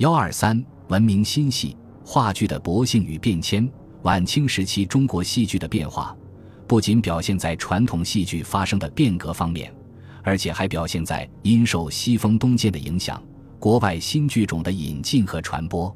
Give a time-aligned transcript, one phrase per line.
[0.00, 3.70] 幺二三文明新戏话剧的薄性与变迁。
[4.00, 6.16] 晚清时期中国戏剧的变化，
[6.66, 9.70] 不仅表现在传统戏剧发生的变革方面，
[10.22, 13.22] 而且还表现在因受西风东渐的影响，
[13.58, 15.94] 国外新剧种的引进和传播。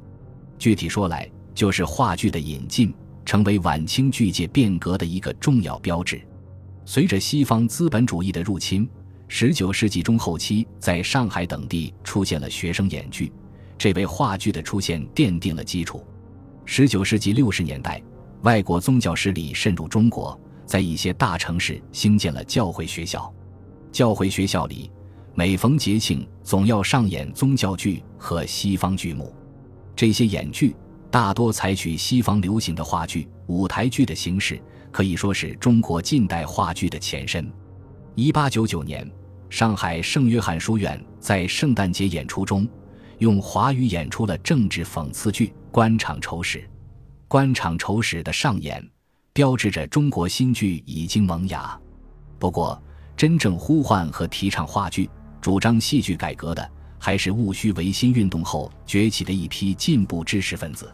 [0.58, 2.92] 具体说来，就是话剧的引进
[3.24, 6.20] 成为晚清剧界变革的一个重要标志。
[6.84, 8.86] 随着西方资本主义的入侵，
[9.28, 13.32] 十九世纪中后期在上海等地出现了学生演剧。
[13.76, 16.04] 这为话剧的出现奠定了基础。
[16.64, 18.02] 十九世纪六十年代，
[18.42, 23.32] 外国宗教势力渗入中国，在一些大城市兴建了教会学校。
[23.92, 24.90] 教会学校里，
[25.34, 29.34] 每逢节庆总要上演宗教剧和西方剧目。
[29.94, 30.74] 这些演剧
[31.10, 34.60] 大多采取西方流行的话剧、舞台剧的形式，
[34.90, 37.48] 可以说是中国近代话剧的前身。
[38.14, 39.08] 一八九九年，
[39.50, 42.66] 上海圣约翰书院在圣诞节演出中。
[43.18, 46.58] 用华语演出了政治讽刺剧《官场丑史》，
[47.28, 48.86] 《官场丑史》的上演，
[49.32, 51.78] 标志着中国新剧已经萌芽。
[52.38, 52.80] 不过，
[53.16, 55.08] 真正呼唤和提倡话剧、
[55.40, 60.92] 主张戏剧改革的，还是戊戌维新运动后崛起的一批进步知识分子。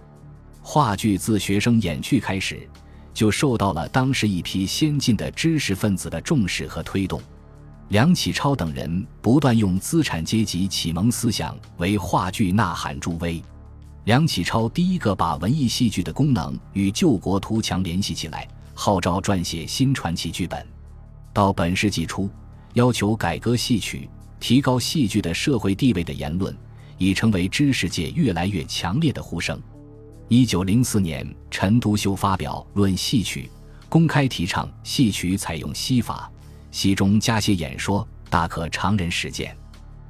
[0.63, 2.69] 话剧自学生演剧开始，
[3.15, 7.21] 就受到了当时一批先进的知识分子的重视和推动。
[7.91, 13.43] 梁启超等人不断用资产阶级启蒙思想为话剧呐喊助威。
[14.05, 20.65] 梁启超第一个把文艺戏剧的功能与救国图强联系起来，号召撰写新传奇剧本。
[21.33, 22.31] 到本世纪初，
[22.75, 26.57] 要求改革戏曲、提高戏剧的社会地位的言论，
[26.97, 29.61] 已成为知识界越来越强烈的呼声。
[30.29, 33.51] 一九零四年，陈独秀发表《论戏曲》，
[33.89, 36.31] 公开提倡戏曲采用西法。
[36.71, 39.57] 戏中加些演说，大可常人实践。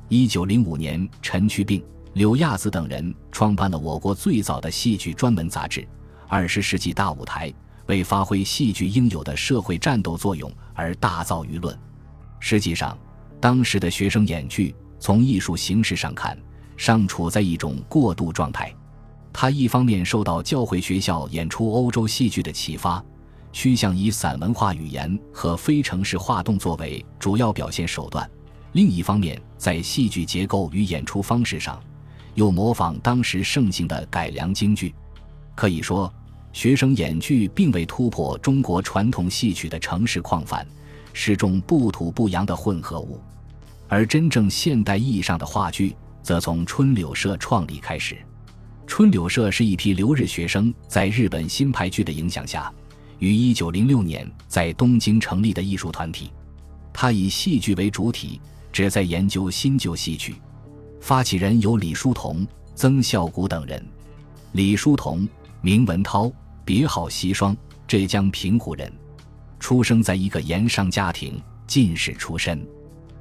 [0.09, 1.83] 一九零五年，陈去病、
[2.15, 5.81] 柳亚子等人创办了我国最早的戏剧专门杂志
[6.29, 7.49] 《二十世纪大舞台》，
[7.87, 11.77] 为发挥戏剧应有的社会战斗作用而大造舆论。
[12.41, 12.99] 实际上，
[13.41, 16.37] 当时的学生演剧，从艺术形式上看，
[16.77, 18.75] 尚处在一种过渡状态。
[19.33, 23.03] 他一方面受到教会学校演出欧洲戏剧的启发。
[23.53, 28.29] 趋向以散文化语言和非城市化动作为主要表现手段，
[28.73, 31.81] 另一方面，在戏剧结构与演出方式上，
[32.35, 34.95] 又模仿当时盛行的改良京剧。
[35.55, 36.13] 可以说，
[36.53, 40.67] 学生演剧并未突破中国传统戏曲的城市框范，
[41.13, 43.21] 是种不土不洋的混合物。
[43.89, 48.17] 而真正现代意义上的话剧，则从春柳社创立开始。
[48.87, 52.73] 春柳社是一批留日学生在日本新派剧的影响下。
[53.21, 56.31] 于一九零六年在东京成立的艺术团体，
[56.93, 58.41] 他以戏剧为主体，
[58.73, 60.35] 旨在研究新旧戏曲。
[61.01, 63.87] 发起人有李叔同、曾孝谷等人。
[64.53, 65.29] 李叔同，
[65.61, 66.33] 名文涛，
[66.65, 67.55] 别号西双，
[67.87, 68.91] 浙江平湖人，
[69.59, 72.67] 出生在一个盐商家庭，进士出身。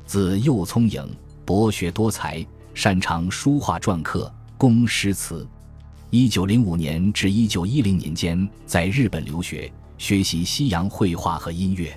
[0.05, 1.05] 自幼聪颖，
[1.45, 5.45] 博学多才，擅长书画篆刻、工诗词。
[6.09, 9.71] 一九零五年至一九一零年间，在日本留学。
[9.99, 11.95] 学习西洋绘画和音乐，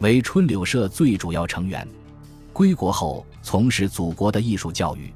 [0.00, 1.88] 为春柳社最主要成员。
[2.52, 5.10] 归国后从事祖国的艺术教育。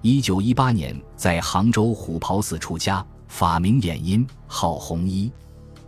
[0.00, 5.30] 一九一八年在杭州虎跑寺出家，法名演音，号红衣。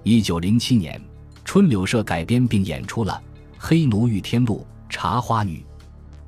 [0.02, 1.00] 一九零七年，
[1.44, 3.22] 春柳社改编并演出了
[3.56, 5.58] 《黑奴遇天路》《茶花女》，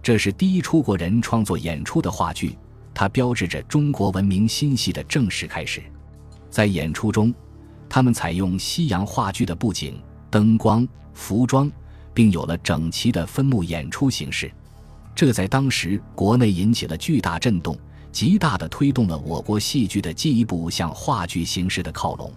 [0.01, 2.57] 这是第一出国人创作演出的话剧，
[2.95, 5.83] 它标志着中国文明新戏的正式开始。
[6.51, 7.35] 在演出中。
[7.91, 11.71] 他们采用西洋话剧的布景、灯光、服装，
[12.15, 14.51] 并有了整齐的分幕演出形式，
[15.13, 17.77] 这在当时国内引起了巨大震动，
[18.13, 22.33] 极大的推动了我国戏剧的进一步向话剧形式的靠拢。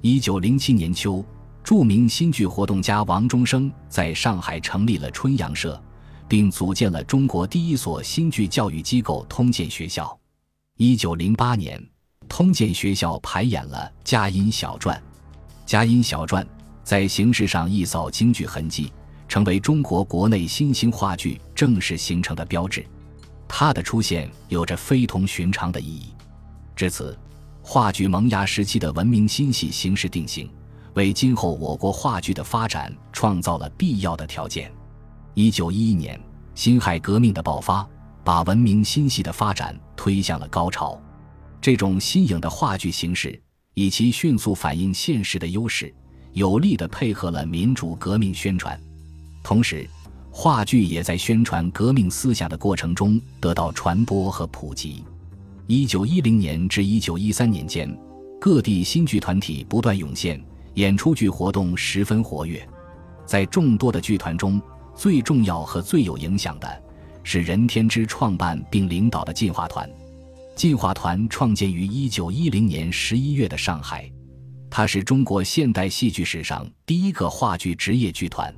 [0.00, 1.24] 一九零七年秋，
[1.62, 5.80] 著名新剧活动家王中生在上海成立了春阳社，
[6.26, 10.18] 并组建了中国第一所新剧教育机构——通鉴学校。
[10.78, 11.89] 一九零八年。
[12.30, 14.96] 通鉴学校排演了《佳音小传》，
[15.66, 16.44] 《佳音小传》
[16.84, 18.90] 在形式上一扫京剧痕迹，
[19.28, 22.86] 成为中国国内新兴话剧正式形成的标志。
[23.48, 26.14] 它的出现有着非同寻常的意义。
[26.76, 27.18] 至此，
[27.62, 30.48] 话剧萌芽时期的文明新戏形式定型，
[30.94, 34.72] 为今后我国话剧的发展创造了必要的条件。
[35.34, 36.18] 一九一一年，
[36.54, 37.86] 辛亥革命的爆发，
[38.22, 40.98] 把文明新戏的发展推向了高潮。
[41.60, 43.38] 这种新颖的话剧形式，
[43.74, 45.92] 以其迅速反映现实的优势，
[46.32, 48.80] 有力地配合了民主革命宣传。
[49.42, 49.86] 同时，
[50.30, 55.04] 话剧也在宣传革命思想的过程中得到传播和普及。
[55.66, 57.94] 一九一零年至一九一三年间，
[58.40, 60.42] 各地新剧团体不断涌现，
[60.74, 62.66] 演出剧活动十分活跃。
[63.26, 64.60] 在众多的剧团中，
[64.94, 66.82] 最重要和最有影响的
[67.22, 69.88] 是任天之创办并领导的进化团。
[70.60, 74.06] 进化团创建于一九一零年十一月的上海，
[74.68, 78.54] 它是中国现代戏剧史上第一个话剧职业剧团。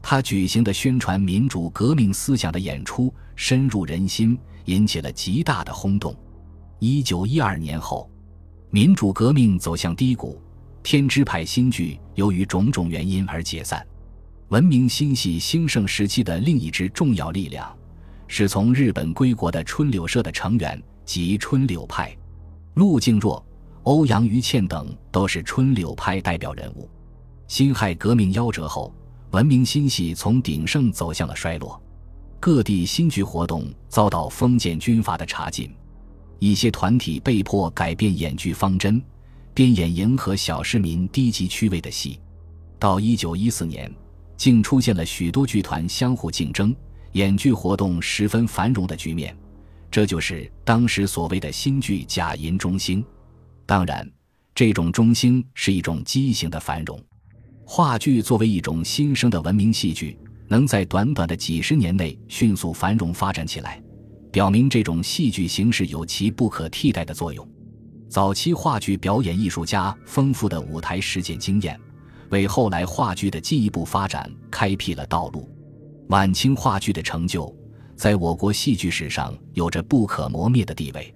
[0.00, 6.16] 它举行的宣传民主革命思想的演出深入人心，引起了极大的轰动。
[6.78, 8.10] 一九一二年后，
[8.70, 10.40] 民主革命走向低谷，
[10.82, 13.86] 天之派新剧由于种种原因而解散。
[14.48, 17.70] 文明新戏兴盛时期的另一支重要力量，
[18.28, 22.16] 是从日本归国的春柳社的成员及春柳派，
[22.74, 23.44] 陆静若、
[23.84, 26.88] 欧阳予倩等都是春柳派代表人物。
[27.46, 28.94] 辛亥革命夭折后。
[29.30, 31.82] 文明新戏从鼎盛走向了衰落，
[32.38, 35.74] 各地新剧活动遭到封建军阀的查禁，
[36.38, 39.02] 一些团体被迫改变演剧方针，
[39.52, 42.20] 编演迎合小市民低级趣味的戏。
[42.78, 43.92] 到一九一四年，
[44.36, 46.72] 竟出现了许多剧团相互竞争、
[47.14, 49.36] 演剧活动十分繁荣的局面，
[49.94, 53.04] 这就是当时所谓的新剧假银中兴。
[53.64, 54.04] 当然，
[54.52, 57.00] 这种中兴是一种畸形的繁荣。
[57.64, 60.18] 话剧作为一种新生的文明戏剧，
[60.48, 63.80] 能在短短的几十年内迅速繁荣发展起来，
[64.32, 67.48] 表明这种戏剧形式有其不可替代的作用。
[68.08, 71.78] 早期话剧表演艺术家丰富的舞台实践经验，
[72.30, 75.48] 为后来话剧的进一步发展开辟了道路。
[76.08, 77.56] 晚清话剧的成就，
[77.96, 81.14] 在我国戏剧史上有着不可磨灭的地位。